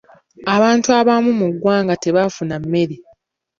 [0.55, 2.95] Abantu abamu mu ggwanga tebaafuna mmere.